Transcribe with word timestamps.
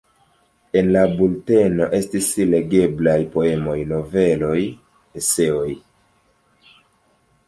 En 0.79 0.87
la 0.93 1.01
bulteno 1.17 1.87
estis 1.97 2.29
legeblaj 2.53 3.15
poemoj, 3.35 3.75
noveloj, 3.91 4.57
eseoj. 5.21 5.69